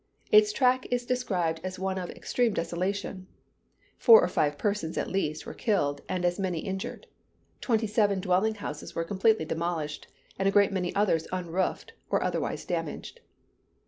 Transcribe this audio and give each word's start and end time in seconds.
Its 0.31 0.51
track 0.51 0.87
is 0.89 1.05
described 1.05 1.61
as 1.63 1.77
one 1.77 1.99
of 1.99 2.09
"extreme 2.09 2.55
desolation." 2.55 3.27
Four 3.99 4.23
or 4.23 4.27
five 4.27 4.57
persons, 4.57 4.97
at 4.97 5.07
least, 5.11 5.45
were 5.45 5.53
killed, 5.53 6.01
and 6.09 6.25
as 6.25 6.39
many 6.39 6.57
injured. 6.61 7.05
Twenty 7.61 7.85
seven 7.85 8.19
dwelling 8.19 8.55
houses 8.55 8.95
were 8.95 9.03
completely 9.03 9.45
demolished, 9.45 10.07
and 10.39 10.47
a 10.47 10.51
great 10.51 10.71
many 10.71 10.91
others 10.95 11.27
unroofed, 11.31 11.93
or 12.09 12.23
otherwise 12.23 12.65
damaged. 12.65 13.19